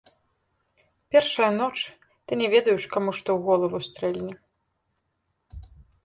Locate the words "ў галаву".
3.35-3.79